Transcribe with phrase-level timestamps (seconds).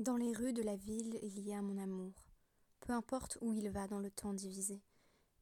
[0.00, 2.14] Dans les rues de la ville, il y a mon amour.
[2.80, 4.80] Peu importe où il va dans le temps divisé.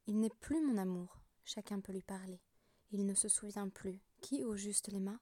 [0.08, 2.40] Il n'est plus mon amour, chacun peut lui parler.
[2.90, 4.00] Il ne se souvient plus.
[4.20, 5.20] Qui au juste l'aima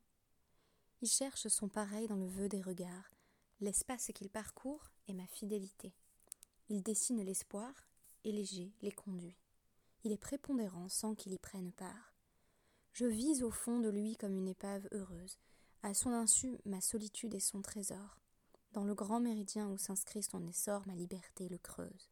[1.03, 3.13] Il cherche son pareil dans le vœu des regards.
[3.61, 5.93] L'espace qu'il parcourt est ma fidélité.
[6.71, 7.75] Il dessine l'espoir
[8.25, 9.37] et léger les conduit.
[10.05, 12.17] Il est prépondérant sans qu'il y prenne part.
[12.95, 15.37] Je vise au fond de lui comme une épave heureuse.
[15.83, 18.23] À son insu, ma solitude est son trésor.
[18.77, 22.11] Dans le grand méridien où s'inscrit son essor, ma liberté le creuse.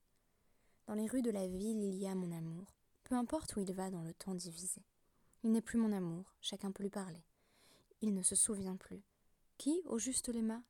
[0.86, 3.70] Dans les rues de la ville, il y a mon amour, peu importe où il
[3.74, 4.82] va dans le temps divisé.
[5.42, 7.22] Il n'est plus mon amour, chacun peut lui parler.
[8.00, 9.04] Il ne se souvient plus.
[9.58, 10.62] Qui, au juste l'aima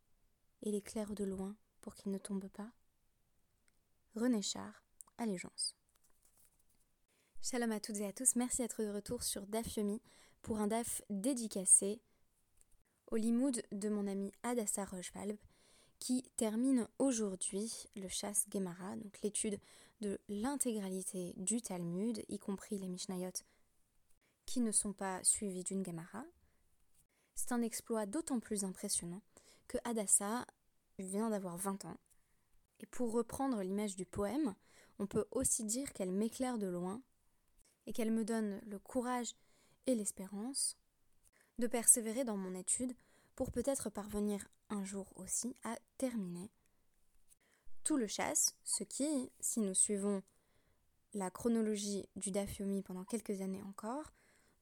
[0.62, 2.72] Et l'éclaire de loin pour qu'il ne tombe pas?
[4.16, 4.82] René Char,
[5.16, 5.76] Allégeance.
[7.40, 10.02] Shalom à toutes et à tous, merci d'être de retour sur DAF Yomi
[10.42, 12.02] pour un DAF dédicacé
[13.12, 15.38] au limoud de mon ami Adassa Rochevalb
[15.98, 19.58] qui termine aujourd'hui le chasse Gemara, donc l'étude
[20.00, 23.32] de l'intégralité du Talmud, y compris les Mishnayot
[24.46, 26.24] qui ne sont pas suivis d'une Gemara.
[27.34, 29.22] C'est un exploit d'autant plus impressionnant
[29.66, 30.46] que Adassa
[30.98, 31.98] vient d'avoir 20 ans.
[32.80, 34.54] Et pour reprendre l'image du poème,
[34.98, 37.02] on peut aussi dire qu'elle m'éclaire de loin
[37.86, 39.34] et qu'elle me donne le courage
[39.86, 40.76] et l'espérance
[41.58, 42.94] de persévérer dans mon étude
[43.34, 46.50] pour peut-être parvenir un jour aussi à terminer
[47.82, 50.22] tout le chasse, ce qui, si nous suivons
[51.12, 54.12] la chronologie du Dafyomi pendant quelques années encore,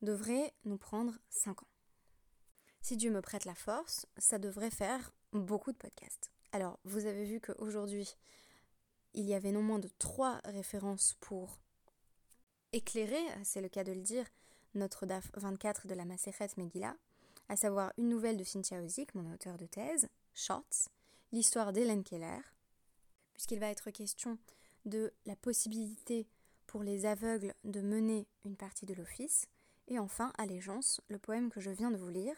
[0.02, 1.68] devrait nous prendre 5 ans.
[2.80, 6.32] Si Dieu me prête la force, ça devrait faire beaucoup de podcasts.
[6.50, 8.12] Alors, vous avez vu qu'aujourd'hui,
[9.14, 11.60] il y avait non moins de 3 références pour
[12.72, 14.26] éclairer, c'est le cas de le dire,
[14.74, 16.96] notre DAF 24 de la Maseret Megillah,
[17.48, 20.88] à savoir une nouvelle de Cynthia Ozik, mon auteur de thèse, Shots,
[21.32, 22.40] l'histoire d'Hélène Keller,
[23.34, 24.38] puisqu'il va être question
[24.84, 26.26] de la possibilité
[26.66, 29.46] pour les aveugles de mener une partie de l'office,
[29.88, 32.36] et enfin Allégeance, le poème que je viens de vous lire,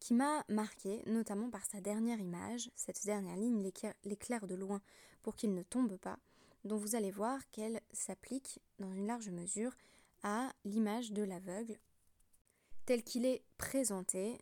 [0.00, 3.70] qui m'a marqué, notamment par sa dernière image, cette dernière ligne
[4.04, 4.80] l'éclair de loin
[5.22, 6.18] pour qu'il ne tombe pas,
[6.64, 9.72] dont vous allez voir qu'elle s'applique dans une large mesure
[10.22, 11.78] à l'image de l'aveugle
[12.86, 14.38] tel qu'il est présenté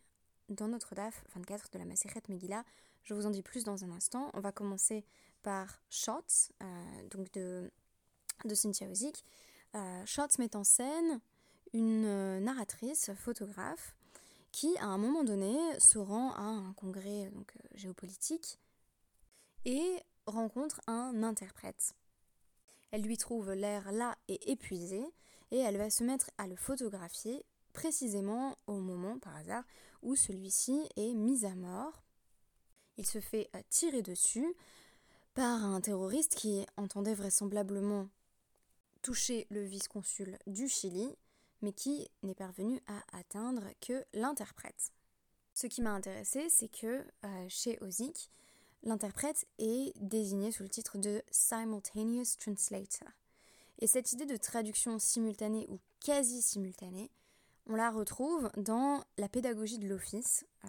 [0.49, 2.63] dans notre DAF 24 de la Maseret Megillah.
[3.03, 4.31] Je vous en dis plus dans un instant.
[4.33, 5.05] On va commencer
[5.41, 7.71] par Shots, euh, donc de,
[8.53, 9.23] Cynthia Ozick.
[9.75, 10.03] Euh,
[10.39, 11.19] met en scène
[11.73, 13.95] une euh, narratrice, photographe,
[14.51, 18.59] qui à un moment donné se rend à un congrès donc, géopolitique
[19.65, 21.95] et rencontre un interprète.
[22.91, 25.03] Elle lui trouve l'air là et épuisé
[25.51, 29.63] et elle va se mettre à le photographier précisément au moment, par hasard,
[30.01, 32.03] où celui-ci est mis à mort.
[32.97, 34.55] Il se fait euh, tirer dessus
[35.33, 38.07] par un terroriste qui entendait vraisemblablement
[39.01, 41.09] toucher le vice-consul du Chili,
[41.61, 44.93] mais qui n'est parvenu à atteindre que l'interprète.
[45.53, 48.31] Ce qui m'a intéressé, c'est que euh, chez Ozik,
[48.83, 53.09] l'interprète est désigné sous le titre de Simultaneous Translator.
[53.79, 57.11] Et cette idée de traduction simultanée ou quasi simultanée
[57.67, 60.67] on la retrouve dans la pédagogie de l'office, euh,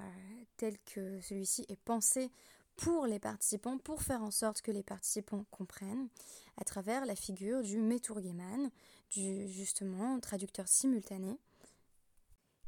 [0.57, 2.31] tel que celui-ci est pensé
[2.77, 6.09] pour les participants, pour faire en sorte que les participants comprennent,
[6.57, 8.71] à travers la figure du Meturgeman,
[9.11, 11.39] du justement traducteur simultané,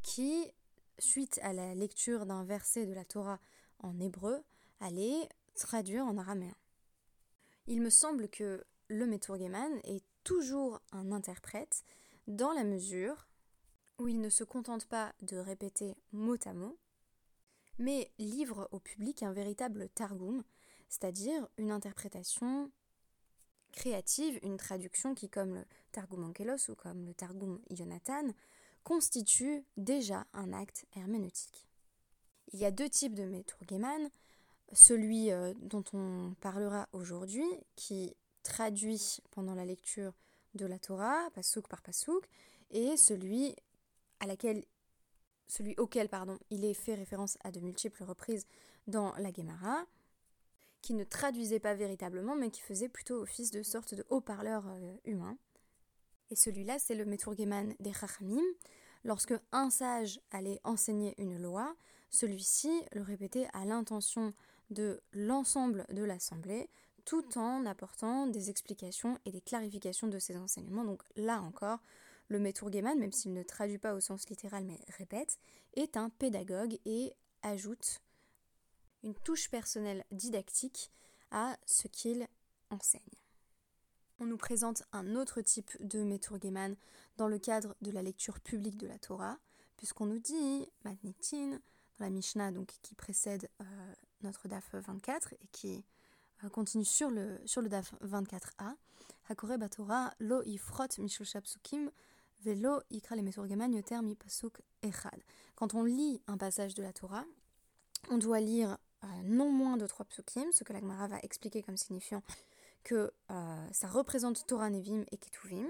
[0.03, 0.53] qui,
[0.98, 3.41] suite à la lecture d'un verset de la Torah
[3.81, 4.42] en hébreu,
[4.81, 6.54] allait traduire en araméen.
[7.66, 11.82] Il me semble que le Meturgeman est toujours un interprète
[12.28, 13.25] dans la mesure
[13.99, 16.79] où il ne se contente pas de répéter mot à mot,
[17.79, 20.43] mais livre au public un véritable targum,
[20.89, 22.71] c'est-à-dire une interprétation
[23.73, 28.25] créative, une traduction qui, comme le Targum Ankelos ou comme le Targum Jonathan,
[28.83, 31.69] constitue déjà un acte herméneutique.
[32.53, 34.11] Il y a deux types de Meturgeman,
[34.73, 40.13] celui euh, dont on parlera aujourd'hui, qui traduit pendant la lecture
[40.54, 42.28] de la Torah, pasouk par pasouk,
[42.71, 43.54] et celui
[44.21, 44.65] à laquelle
[45.47, 48.47] celui auquel pardon, il est fait référence à de multiples reprises
[48.86, 49.86] dans la Gemara,
[50.83, 54.97] qui ne traduisait pas véritablement, mais qui faisait plutôt office de sorte de haut-parleur euh,
[55.04, 55.36] humain.
[56.30, 58.42] Et celui-là, c'est le Meturgeman des Chachamim.
[59.04, 61.77] Lorsque un sage allait enseigner une loi,
[62.10, 64.33] celui-ci le répétait à l'intention
[64.71, 66.68] de l'ensemble de l'assemblée,
[67.04, 70.84] tout en apportant des explications et des clarifications de ses enseignements.
[70.84, 71.78] Donc là encore,
[72.28, 75.39] le Meturgeman, même s'il ne traduit pas au sens littéral mais répète,
[75.75, 77.13] est un pédagogue et
[77.43, 78.01] ajoute
[79.03, 80.91] une touche personnelle didactique
[81.31, 82.27] à ce qu'il
[82.71, 83.03] enseigne.
[84.19, 86.75] On nous présente un autre type de Meturgeman
[87.17, 89.39] dans le cadre de la lecture publique de la Torah,
[89.77, 91.61] puisqu'on nous dit, Matnitin,
[91.99, 92.51] dans la Mishnah
[92.83, 93.65] qui précède euh,
[94.23, 95.84] notre DAF 24 et qui
[96.45, 97.39] euh, continue sur le,
[97.69, 98.75] DAF 24a,
[99.28, 101.91] Hakore Batora lo ifrot psukim
[105.54, 107.24] Quand on lit un passage de la Torah,
[108.10, 111.62] on doit lire euh, non moins de trois psukim, ce que la Gemara va expliquer
[111.62, 112.22] comme signifiant
[112.84, 115.68] que euh, ça représente Torah Nevim et Ketuvim,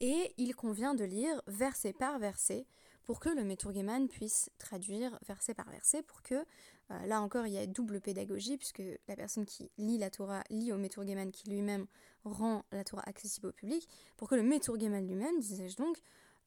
[0.00, 2.66] et il convient de lire verset par verset
[3.04, 6.44] pour que le Meturgeman puisse traduire verset par verset, pour que,
[6.90, 10.42] euh, là encore, il y a double pédagogie, puisque la personne qui lit la Torah
[10.50, 11.86] lit au Meturgeman qui lui-même
[12.24, 15.98] rend la Torah accessible au public, pour que le Meturgeman lui-même, disais-je donc,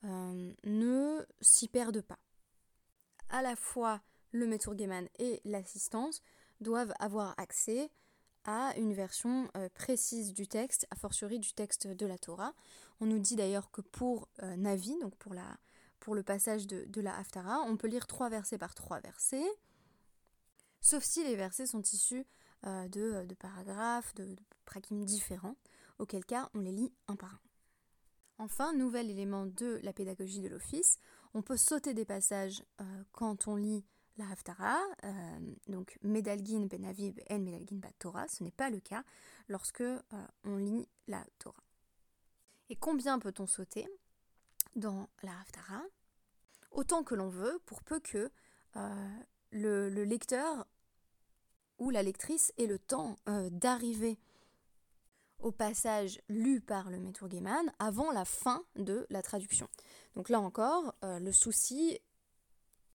[0.04, 2.20] euh, ne s'y perde pas.
[3.30, 4.02] À la fois,
[4.32, 6.22] le Meturgeman et l'assistance
[6.62, 7.90] doivent avoir accès
[8.46, 12.54] à une version euh, précise du texte, a fortiori du texte de la Torah.
[13.02, 15.58] On nous dit d'ailleurs que pour Navi, donc pour la,
[16.00, 19.46] pour le passage de, la Haftara, on peut lire trois versets par trois versets,
[20.82, 22.26] sauf si les versets sont issus
[22.66, 25.56] euh, de, paragraphes, de, de différents,
[26.00, 27.40] auquel cas on les lit un par un.
[28.40, 30.98] Enfin, nouvel élément de la pédagogie de l'office,
[31.34, 33.86] on peut sauter des passages euh, quand on lit
[34.18, 38.80] la Haftara, euh, donc Medalgin ben Aviv en Medalgin bat Torah, ce n'est pas le
[38.80, 39.04] cas
[39.48, 39.84] lorsque
[40.44, 41.64] on lit la Torah.
[42.70, 43.88] Et combien peut-on sauter
[44.76, 45.84] dans la Haftara
[46.72, 48.32] autant que l'on veut, pour peu que
[49.52, 50.66] le, lecteur
[51.78, 54.18] ou la lectrice ait le temps euh, d'arriver
[55.40, 59.68] au passage lu par le Meturgeman avant la fin de la traduction.
[60.16, 62.00] Donc là encore, euh, le souci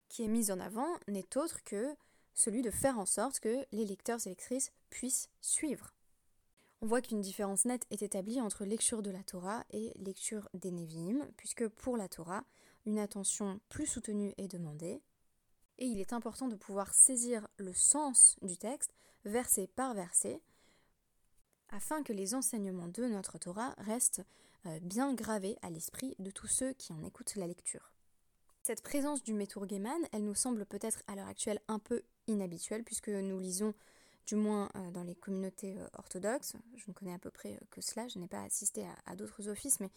[0.09, 1.95] qui est mis en avant n'est autre que
[2.35, 5.95] celui de faire en sorte que les lecteurs et lectrices puissent suivre.
[6.81, 10.73] On voit qu'une différence nette est établie entre lecture de la Torah et lecture des
[10.73, 12.45] Nevi'im, puisque pour la Torah,
[12.87, 15.01] une attention plus soutenue est demandée,
[15.83, 18.95] et il est important de pouvoir saisir le sens du texte,
[19.25, 20.41] verset par verset,
[21.71, 24.23] afin que les enseignements de notre Torah restent
[24.67, 27.91] euh, bien gravés à l'esprit de tous ceux qui en écoutent la lecture.
[28.63, 33.09] Cette présence du Meturgeman, elle nous semble peut-être à l'heure actuelle un peu inhabituelle, puisque
[33.09, 33.75] nous lisons,
[34.27, 37.81] du moins euh, dans les communautés euh, orthodoxes, je ne connais à peu près que
[37.81, 39.91] cela, je n'ai pas assisté à d'autres offices, mais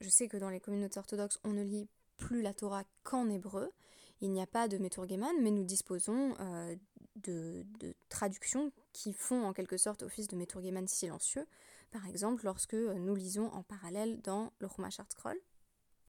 [0.00, 3.72] je sais que dans les communautés orthodoxes, on ne lit plus la Torah qu'en hébreu.
[4.20, 6.76] Il n'y a pas de Meturgeman, mais nous disposons euh,
[7.16, 7.64] de,
[8.08, 11.46] traductions qui font en quelque sorte office de Meturgeman silencieux.
[11.90, 15.38] Par exemple, lorsque nous lisons en parallèle dans le Chumash Scroll.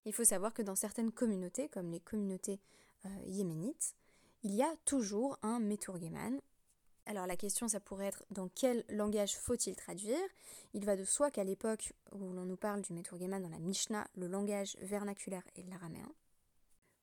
[0.06, 2.60] Il faut savoir que dans certaines communautés, comme les communautés
[3.06, 3.96] euh, yéménites,
[4.44, 6.40] il y a toujours un Meturgeman
[7.06, 10.20] alors la question, ça pourrait être dans quel langage faut-il traduire?
[10.74, 14.08] Il va de soi qu'à l'époque où l'on nous parle du Meturgeman dans la Mishnah,
[14.16, 16.10] le langage vernaculaire est l'araméen.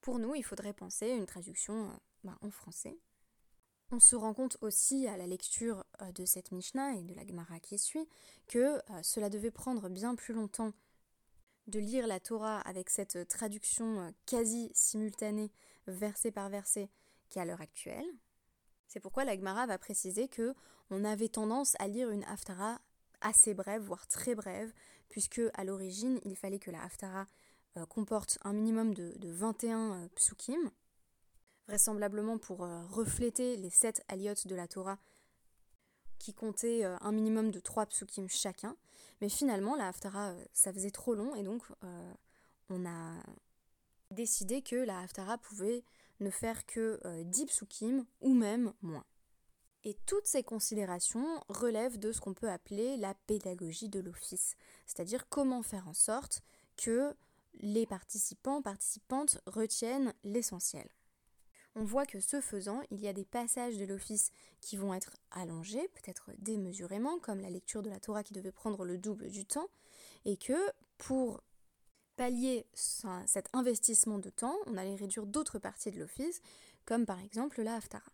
[0.00, 1.92] Pour nous, il faudrait penser une traduction euh,
[2.24, 2.98] bah, en français.
[3.90, 7.26] On se rend compte aussi à la lecture euh, de cette Mishnah et de la
[7.26, 8.08] Gemara qui suit
[8.46, 10.72] que euh, cela devait prendre bien plus longtemps
[11.66, 15.52] de lire la Torah avec cette traduction quasi simultanée,
[15.86, 16.88] verset par verset,
[17.28, 18.06] qu'à l'heure actuelle.
[18.86, 20.54] C'est pourquoi la Gemara va préciser que
[20.88, 22.80] on avait tendance à lire une haftara
[23.20, 24.72] assez brève, voire très brève,
[25.08, 27.26] puisque à l'origine, il fallait que la haftara
[27.76, 30.70] euh, comporte un minimum de, 21 euh, psukim,
[31.66, 34.98] vraisemblablement pour euh, refléter les 7 aliotes de la Torah
[36.18, 38.76] qui comptaient un minimum de 3 psukim chacun.
[39.20, 41.62] Mais finalement, la haftara, ça faisait trop long et donc
[42.70, 43.14] on a
[44.10, 45.84] décidé que la haftara pouvait
[46.20, 49.04] ne faire que 10 euh, psukim ou même moins.
[49.84, 54.56] Et toutes ces considérations relèvent de ce qu'on peut appeler la pédagogie de l'office,
[54.86, 56.42] c'est-à-dire comment faire en sorte
[56.76, 57.14] que
[57.60, 60.88] les participants, participantes retiennent l'essentiel.
[61.74, 65.16] On voit que ce faisant, il y a des passages de l'office qui vont être
[65.30, 69.44] allongés, peut-être démesurément, comme la lecture de la Torah qui devait prendre le double du
[69.44, 69.68] temps,
[70.24, 70.58] et que
[70.96, 71.40] pour
[72.16, 76.42] pallier cet investissement de temps, on allait réduire d'autres parties de l'office,
[76.84, 78.10] comme par exemple la Haftara.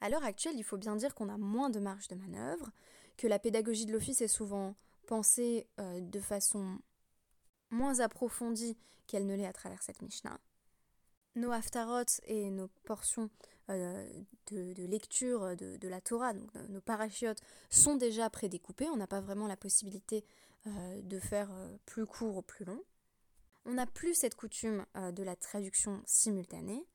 [0.00, 2.70] À l'heure actuelle, il faut bien dire qu'on a moins de marge de manœuvre,
[3.18, 4.74] que la pédagogie de l'office est souvent
[5.06, 6.78] pensée euh, de façon
[7.70, 10.38] moins approfondie qu'elle ne l'est à travers cette Mishnah.
[11.36, 13.30] Nos haftarot et nos portions
[13.70, 14.06] euh,
[14.50, 16.32] de, lecture de, la Torah,
[16.68, 18.88] nos parachiotes, sont déjà prédécoupés.
[18.88, 20.24] On n'a pas vraiment la possibilité
[20.66, 21.50] euh, de faire
[21.86, 22.82] plus court ou plus long.
[23.66, 26.86] On n'a plus cette coutume euh, de la traduction simultanée.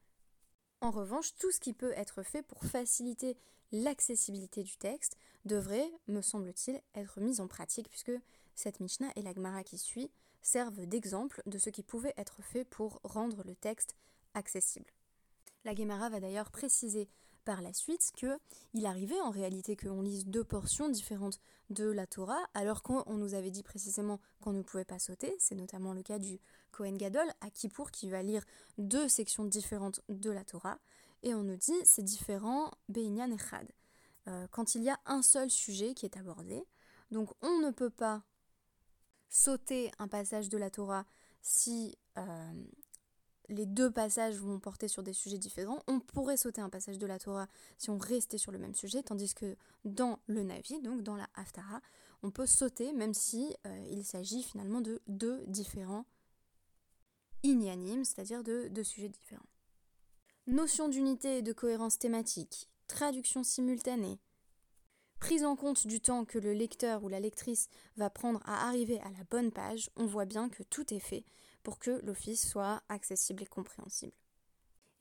[0.81, 3.37] En revanche, tout ce qui peut être fait pour faciliter
[3.71, 8.11] l'accessibilité du texte devrait, me semble-t-il, être mis en pratique puisque
[8.55, 10.11] cette Mishnah et la Gemara qui suit
[10.45, 13.95] servent d'exemple de ce qui pouvait être fait pour rendre le texte
[14.35, 14.91] accessible.
[15.63, 17.09] La Gemara va d'ailleurs préciser
[17.45, 18.37] par la suite que
[18.73, 21.39] il arrivait en réalité qu'on lise deux portions différentes
[21.71, 25.35] de la Torah, alors qu'on nous avait dit précisément qu'on ne pouvait pas sauter.
[25.39, 26.39] C'est notamment le cas du
[26.71, 28.43] Kohen Gadol à Kippour qui va lire
[28.77, 30.77] deux sections différentes de la Torah.
[31.23, 33.71] Et on nous dit c'est différent Beinyan Echad.
[34.27, 36.63] Euh, quand il y a un seul sujet qui est abordé.
[37.11, 38.23] Donc on ne peut pas
[39.29, 41.05] sauter un passage de la Torah
[41.41, 42.53] si euh,
[43.49, 45.83] les deux passages vont porter sur des sujets différents.
[45.87, 49.03] On pourrait sauter un passage de la Torah si on restait sur le même sujet,
[49.03, 51.81] tandis que dans le Navi, donc dans la Haftara,
[52.23, 56.05] on peut sauter même si euh, il s'agit finalement de deux différents
[57.43, 59.45] inyanim, c'est-à-dire de deux sujets différents.
[60.47, 64.19] Notion d'unité et de cohérence thématique, traduction simultanée,
[65.19, 68.99] prise en compte du temps que le lecteur ou la lectrice va prendre à arriver
[69.01, 71.25] à la bonne page, on voit bien que tout est fait
[71.63, 74.13] pour que l'office soit accessible et compréhensible.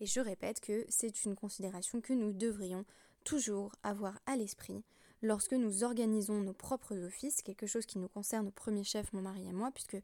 [0.00, 2.84] Et je répète que c'est une considération que nous devrions
[3.24, 4.82] toujours avoir à l'esprit
[5.22, 9.22] lorsque nous organisons nos propres offices, quelque chose qui nous concerne au premier chef, mon
[9.22, 9.96] mari et moi, puisque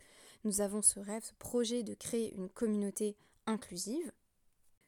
[0.45, 4.12] nous avons ce rêve, ce projet de créer une communauté inclusive,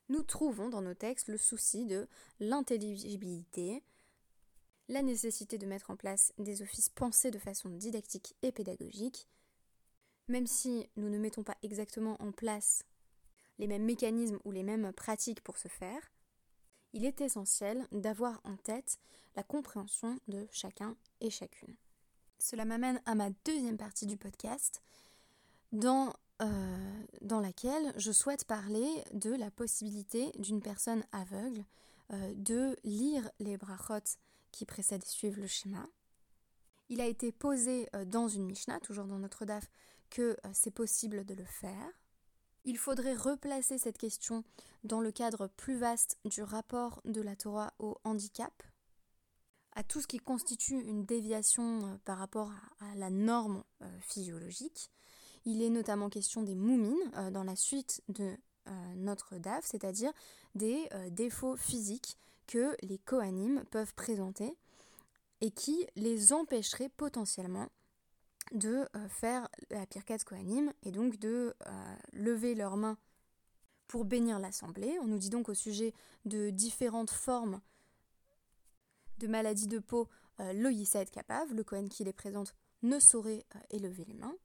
[0.08, 2.08] nous trouvons dans nos textes le souci de
[2.40, 3.82] l'intelligibilité,
[4.92, 9.26] la nécessité de mettre en place des offices pensés de façon didactique et pédagogique,
[10.28, 12.84] même si nous ne mettons pas exactement en place
[13.58, 16.12] les mêmes mécanismes ou les mêmes pratiques pour ce faire,
[16.92, 18.98] il est essentiel d'avoir en tête
[19.34, 21.74] la compréhension de chacun et chacune.
[22.38, 24.82] Cela m'amène à ma deuxième partie du podcast,
[25.72, 31.64] dans, euh, laquelle je souhaite parler de la possibilité d'une personne aveugle
[32.12, 34.18] euh, de lire les brachot
[34.52, 35.88] qui précèdent et suivent le schéma.
[36.92, 39.70] Il a été posé euh, dans une Mishnah, toujours dans notre DAF,
[40.10, 41.90] que euh, c'est possible de le faire.
[42.64, 44.44] Il faudrait replacer cette question
[44.84, 48.62] dans le cadre plus vaste du rapport de la Torah au handicap,
[49.74, 53.64] à tout ce qui constitue une déviation euh, par rapport à, la norme
[54.00, 54.90] physiologique.
[55.46, 58.36] Il est notamment question des moumines dans la suite de
[58.94, 60.12] notre DAF, c'est-à-dire
[60.54, 64.56] des défauts physiques que les Kohanim peuvent présenter
[65.40, 67.68] et qui les empêcheraient potentiellement
[68.52, 72.96] de euh, faire la Pirkat Kohanim et donc de euh, lever leurs mains
[73.88, 74.98] pour bénir l'assemblée.
[75.00, 75.92] On nous dit donc au sujet
[76.24, 77.60] de différentes formes
[79.18, 80.08] de maladies de peau,
[80.40, 84.36] euh, le Yissaed Kapav, le Kohen qui les présente, ne saurait élever les mains.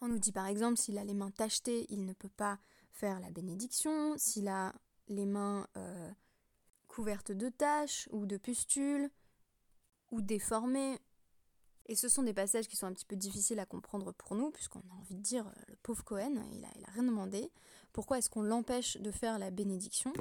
[0.00, 2.58] On nous dit par exemple s'il a les mains tachetées, il ne peut pas
[2.90, 4.74] faire la bénédiction, s'il a
[5.08, 5.66] les mains
[6.92, 9.10] couvertes de taches ou de pustules
[10.10, 11.00] ou déformées,
[11.86, 14.50] et ce sont des passages qui sont un petit peu difficiles à comprendre pour nous,
[14.50, 17.50] puisqu'on a envie de dire, euh, le pauvre Cohen, il a, rien demandé.
[17.92, 20.12] Pourquoi est-ce qu'on l'empêche de faire la bénédiction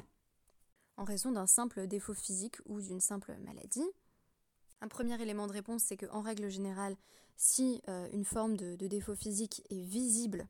[0.98, 3.86] En raison d'un simple défaut physique ou d'une simple maladie?
[4.82, 6.96] Un premier élément de réponse, c'est qu'en règle générale,
[7.36, 10.48] si euh, une forme de, défaut physique est visible,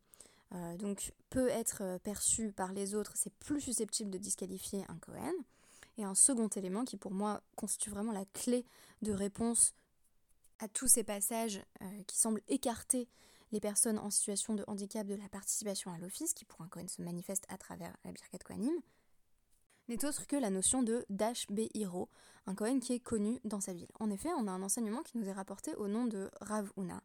[0.54, 5.34] euh, donc peut être perçue par les autres, c'est plus susceptible de disqualifier un Cohen.
[6.02, 8.66] Et un second élément qui pour moi constitue vraiment la clé
[9.04, 9.76] de réponse
[10.58, 13.08] à tous ces passages euh, qui semblent écarter
[13.52, 16.88] les personnes en situation de handicap de la participation à l'office, qui pour un Cohen
[16.88, 18.74] se manifeste à travers la Birkat Kohanim,
[19.90, 21.68] n'est autre que la notion de Dash B.
[21.76, 22.10] Hiro,
[22.48, 23.92] un Cohen qui est connu dans sa ville.
[24.00, 27.04] En effet, on a un enseignement qui nous est rapporté au nom de Rav Una,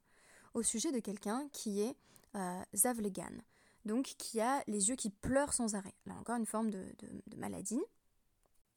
[0.55, 1.97] au sujet de quelqu'un qui est
[2.35, 3.43] euh, Zavlegan,
[3.85, 5.95] donc qui a les yeux qui pleurent sans arrêt.
[6.07, 6.83] Là encore une forme de,
[7.37, 7.83] maladie.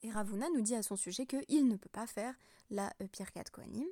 [0.02, 2.34] Et Ravuna nous dit à son sujet qu'il ne peut pas faire
[2.70, 3.86] la euh, Pirkat Kohanim,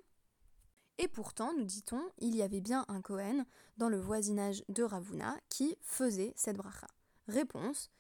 [1.01, 3.47] et pourtant, nous dit-on, il y avait bien un Kohen
[3.77, 6.89] dans le voisinage de Ravuna qui faisait cette bracha.
[7.29, 7.91] Réponse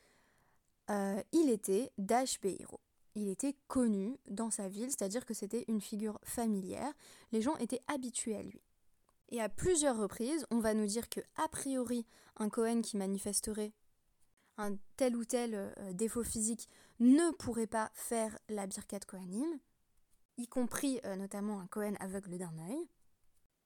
[0.90, 2.80] euh, il était Dash Beiro.
[3.14, 6.92] Il était connu dans sa ville, c'est-à-dire que c'était une figure familière.
[7.30, 8.62] Les gens étaient habitués à lui.
[9.30, 13.72] Et à plusieurs reprises, on va nous dire que, a priori, un Cohen qui manifesterait
[14.58, 16.68] un tel ou tel euh, défaut physique
[17.00, 19.58] ne pourrait pas faire la Birkat Kohanim,
[20.36, 22.88] y compris euh, notamment un Cohen aveugle d'un œil.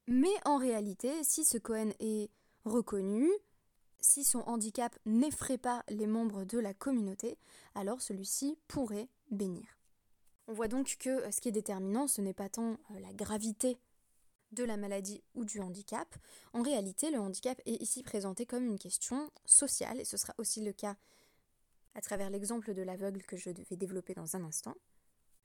[0.06, 2.30] Mais en réalité, si ce Cohen est
[2.64, 3.28] reconnu,
[4.00, 7.38] si son handicap n'effraie pas les membres de la communauté,
[7.74, 9.64] alors celui-ci pourrait bénir.
[10.48, 13.78] On voit donc que euh, ce qui est déterminant, ce n'est pas tant la gravité
[14.52, 16.14] de la maladie ou du handicap.
[16.52, 20.62] En réalité, le handicap est ici présenté comme une question sociale, et ce sera aussi
[20.62, 20.96] le cas
[21.94, 24.74] à travers l'exemple de l'aveugle que je vais développer dans un instant,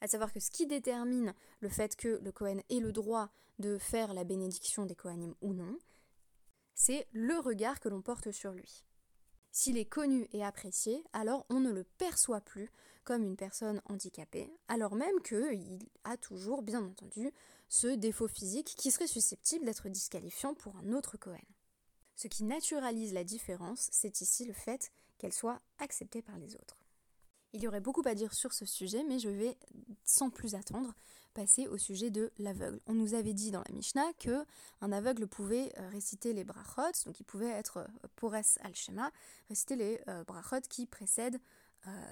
[0.02, 3.78] à savoir que ce qui détermine le fait que le Kohen ait le droit de
[3.78, 5.78] faire la bénédiction des Kohanim ou non,
[6.76, 8.84] c'est le regard que l'on porte sur lui.
[9.52, 12.70] S'il est connu et apprécié, alors on ne le perçoit plus
[13.04, 17.32] comme une personne handicapée, alors même qu'il a toujours, bien entendu,
[17.70, 21.38] ce défaut physique qui serait susceptible d'être disqualifiant pour un autre Cohen.
[22.16, 26.78] Ce qui naturalise la différence, c'est ici le fait qu'elle soit acceptée par les autres.
[27.54, 29.58] Il y aurait beaucoup à dire sur ce sujet, mais je vais,
[30.08, 30.94] sans plus attendre,
[31.34, 32.80] passer au sujet de l'aveugle.
[32.88, 34.44] On nous avait dit dans la Mishnah que
[34.82, 39.12] un aveugle pouvait euh, réciter les brachot, donc il pouvait être euh, pores al shema,
[39.50, 41.40] réciter les euh, brachot qui précèdent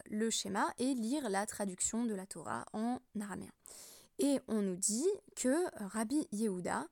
[0.10, 3.52] le schéma et lire la traduction de la Torah en araméen.
[4.20, 6.88] Et on nous dit que Rabbi Yehuda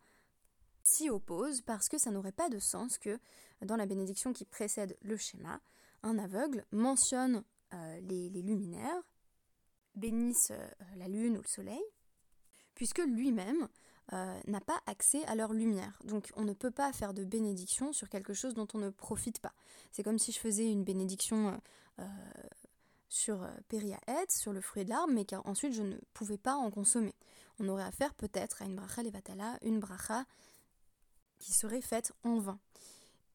[0.84, 3.20] s'y oppose parce que ça n'aurait pas de sens que
[3.62, 5.62] dans la bénédiction qui précède le schéma,
[6.02, 7.46] un aveugle mentionne
[8.02, 9.02] les, luminaires,
[9.96, 10.52] bénisse
[10.98, 11.84] la lune ou le soleil,
[12.76, 13.68] puisque lui-même
[14.12, 15.98] euh, n'a pas accès à leur lumière.
[16.04, 19.40] Donc on ne peut pas faire de bénédiction sur quelque chose dont on ne profite
[19.40, 19.54] pas.
[19.92, 21.58] C'est comme si je faisais une bénédiction euh,
[22.00, 22.08] euh,
[23.08, 27.16] sur Periaet, sur le fruit de l'arbre, mais qu'ensuite je ne pouvais pas en consommer.
[27.60, 30.26] On aurait affaire peut-être à une bracha levatala, une bracha
[31.40, 32.60] qui serait faite en vain.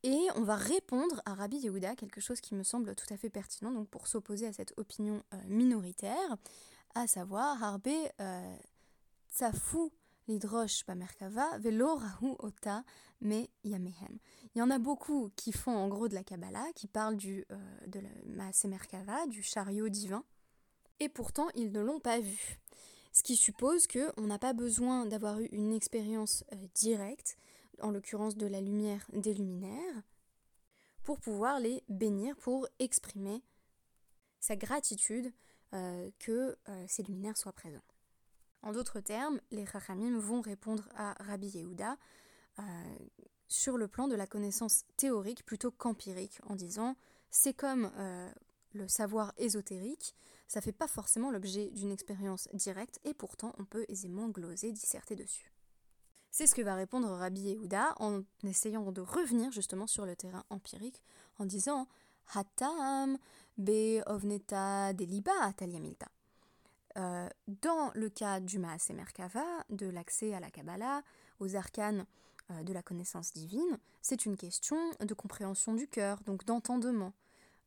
[0.04, 3.30] Et on va répondre à Rabbi Yehuda, quelque chose qui me semble tout à fait
[3.30, 6.36] pertinent, donc pour s'opposer à cette opinion minoritaire,
[6.94, 7.88] à savoir Harbe
[10.28, 10.84] l'idrosh
[11.58, 11.98] velo
[12.38, 12.84] ota
[13.20, 14.18] me yamehem.
[14.54, 17.44] Il y en a beaucoup qui font en gros de la Kabbalah, qui parlent du,
[17.50, 20.24] euh, de la Merkava, du chariot divin,
[21.00, 22.60] et pourtant ils ne l'ont pas vu.
[23.12, 27.36] Ce qui suppose qu'on n'a pas besoin d'avoir eu une expérience euh, directe,
[27.80, 30.02] en l'occurrence de la lumière des luminaires,
[31.02, 33.42] pour pouvoir les bénir, pour exprimer
[34.40, 35.32] sa gratitude
[35.74, 36.56] euh, que
[36.86, 37.82] ces luminaires soient présents.
[38.62, 41.96] En d'autres termes, les Chachamim vont répondre à Rabbi Yehuda
[42.58, 42.62] euh,
[43.46, 46.96] sur le plan de la connaissance théorique plutôt qu'empirique, en disant
[47.30, 48.30] c'est comme euh,
[48.72, 50.14] le savoir ésotérique,
[50.48, 55.14] ça fait pas forcément l'objet d'une expérience directe et pourtant on peut aisément gloser, disserter
[55.14, 55.52] dessus.
[56.38, 60.44] C'est ce que va répondre Rabbi Yehuda en essayant de revenir justement sur le terrain
[60.50, 61.02] empirique
[61.40, 61.88] en disant
[62.32, 63.18] Hatam
[63.56, 66.06] be ovneta deliba taliamilta.
[66.96, 71.02] Euh, dans le cas du Maase Merkava, de l'accès à la Kabbalah,
[71.40, 72.06] aux arcanes
[72.52, 77.14] euh, de la connaissance divine, c'est une question de compréhension du cœur, donc d'entendement.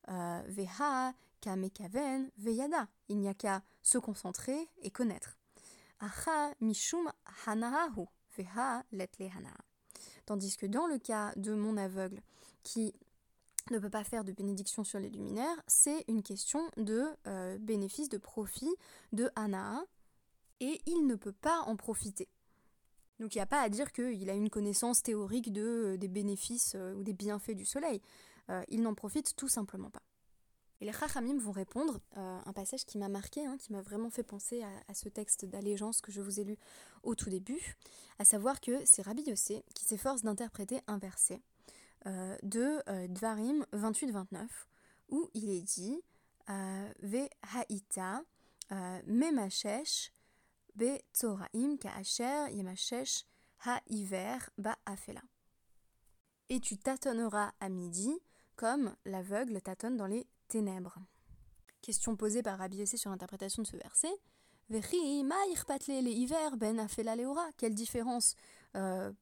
[0.07, 2.87] Euh, veha, kamekaven, veyada.
[3.09, 5.35] Il n'y a qu'à se concentrer et connaître.
[5.99, 7.11] Acha mishum
[7.45, 8.07] hanahahu,
[10.25, 12.21] Tandis que dans le cas de mon aveugle
[12.63, 12.93] qui
[13.69, 18.09] ne peut pas faire de bénédiction sur les luminaires, c'est une question de euh, bénéfice,
[18.09, 18.73] de profit
[19.13, 19.83] de Anaa,
[20.59, 22.27] et il ne peut pas en profiter.
[23.19, 26.73] Donc il n'y a pas à dire qu'il a une connaissance théorique euh, des bénéfices
[26.75, 28.01] euh, ou des bienfaits du soleil.
[28.67, 30.01] il n'en profite tout simplement pas.
[30.81, 34.23] Et les Chachamim vont répondre, un passage qui m'a marqué, hein, qui m'a vraiment fait
[34.23, 36.57] penser à, ce texte d'allégeance que je vous ai lu
[37.03, 37.77] au tout début,
[38.17, 41.39] à savoir que c'est Rabbi Yossé qui s'efforce d'interpréter un verset
[42.07, 44.47] euh, de euh, Dvarim 28-29,
[45.09, 46.01] où il est dit
[46.49, 48.23] euh, Ve haïta
[49.05, 50.11] memashesh
[50.75, 53.25] be tzoraim ka'asher yemashesh
[53.65, 55.21] ha-iver ba afela.
[56.49, 58.17] Et tu tâtonneras à midi
[58.55, 60.25] comme l'aveugle tâtonne dans les
[61.81, 64.11] Question posée par Rabbi sur l'interprétation de ce verset.
[64.69, 64.81] Ben
[67.57, 68.35] Quelle différence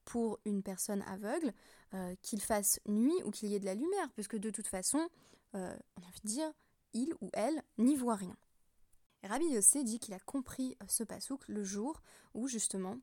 [0.06, 1.54] pour une personne aveugle
[1.96, 5.10] euh, qu'il fasse nuit ou qu'il y ait de la lumière, puisque de toute façon,
[5.56, 6.52] euh, on a envie de dire,
[6.94, 8.38] il ou elle n'y voit rien.
[9.24, 12.00] Rabbi Yossé dit qu'il a compris euh, ce pasouk le jour
[12.36, 13.00] où justement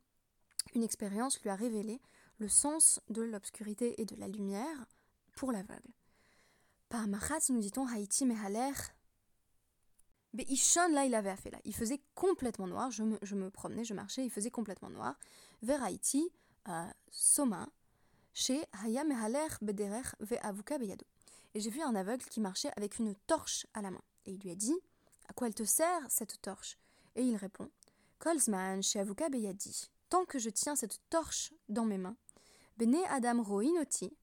[0.76, 2.00] une expérience lui a révélé
[2.38, 4.86] le sens de l'obscurité et de la lumière
[5.34, 5.90] pour l'aveugle.
[6.88, 8.72] Par Machatz, nous dit-on Haïti Mehaler.
[10.38, 11.58] Ishon, là, il avait fait là.
[11.64, 12.90] Il faisait complètement noir.
[12.90, 15.18] Je me, promenais, je marchais, il faisait complètement noir.
[15.62, 16.30] Vers Haïti,
[17.10, 17.68] Soma,
[18.34, 18.62] chez
[21.54, 24.02] Et j'ai vu un aveugle qui marchait avec une torche à la main.
[24.26, 24.76] Et il lui a dit
[25.28, 26.76] À quoi elle te sert cette torche?
[27.14, 27.70] Et il répond
[28.18, 29.90] Kolzman chez Avuka Beyadi.
[30.10, 32.16] Tant que je tiens cette torche dans mes mains,
[32.76, 34.14] Bene Adam Roinoti,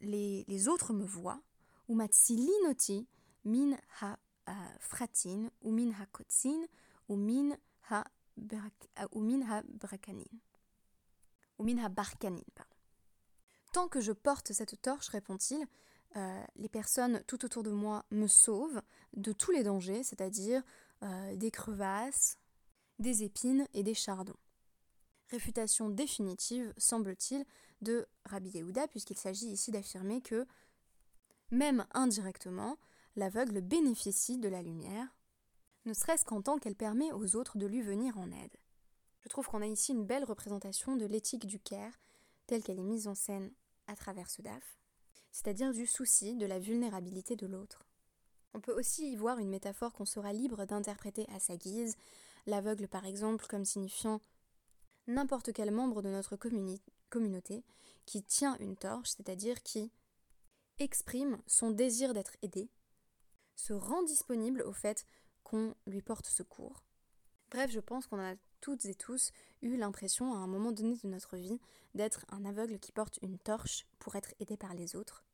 [0.00, 1.40] les, les autres me voient,
[1.88, 4.18] min ha
[4.80, 6.66] fratin, ou ha kotzin,
[7.08, 7.56] ou min
[7.90, 8.04] ha
[8.36, 10.40] brakanin.
[11.58, 12.42] Ou min barkanin.
[13.72, 15.66] Tant que je porte cette torche, répond-il,
[16.16, 18.80] euh, les personnes tout autour de moi me sauvent
[19.14, 20.62] de tous les dangers, c'est-à-dire
[21.02, 22.38] euh, des crevasses,
[23.00, 24.36] des épines et des chardons.
[25.30, 27.44] Réfutation définitive, semble-t-il,
[27.82, 30.46] de Rabbi Yehuda, puisqu'il s'agit ici d'affirmer que,
[31.50, 32.78] même indirectement,
[33.16, 35.14] l'aveugle bénéficie de la lumière,
[35.84, 38.56] ne serait-ce qu'en tant qu'elle permet aux autres de lui venir en aide.
[39.20, 41.98] Je trouve qu'on a ici une belle représentation de l'éthique du Caire,
[42.46, 43.52] telle qu'elle est mise en scène
[43.86, 44.78] à travers ce DAF,
[45.32, 47.86] c'est-à-dire du souci de la vulnérabilité de l'autre.
[48.54, 51.96] On peut aussi y voir une métaphore qu'on sera libre d'interpréter à sa guise,
[52.46, 54.20] l'aveugle par exemple comme signifiant
[55.06, 56.36] n'importe quel membre de notre
[57.10, 57.64] communauté
[58.06, 59.90] qui tient une torche, c'est-à-dire qui
[60.78, 62.70] exprime son désir d'être aidé,
[63.56, 65.06] se rend disponible au fait
[65.42, 66.82] qu'on lui porte secours.
[67.50, 69.30] Bref, je pense qu'on a toutes et tous
[69.62, 71.60] eu l'impression à un moment donné de notre vie
[71.94, 75.24] d'être un aveugle qui porte une torche pour être aidé par les autres.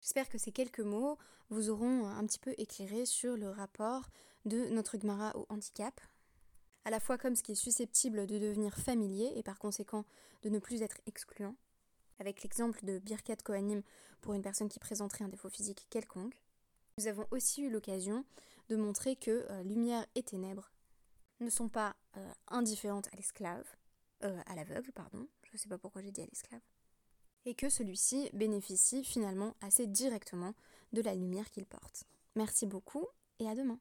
[0.00, 1.18] J'espère que ces quelques mots
[1.50, 4.08] vous auront un petit peu éclairé sur le rapport
[4.44, 6.00] de notre Gmara au handicap,
[6.84, 10.04] à la fois comme ce qui est susceptible de devenir familier et par conséquent
[10.42, 11.56] de ne plus être excluant,
[12.18, 13.82] avec l'exemple de Birkat Kohanim
[14.20, 16.40] pour une personne qui présenterait un défaut physique quelconque.
[16.98, 18.24] Nous avons aussi eu l'occasion
[18.68, 20.70] de montrer que euh, lumière et ténèbres
[21.40, 23.64] ne sont pas euh, indifférentes à l'esclave,
[24.24, 26.60] euh, à l'aveugle, pardon, je ne sais pas pourquoi j'ai dit à l'esclave,
[27.46, 30.54] et que celui-ci bénéficie finalement assez directement
[30.92, 32.04] de la lumière qu'il porte.
[32.34, 33.06] Merci beaucoup
[33.38, 33.78] et à demain.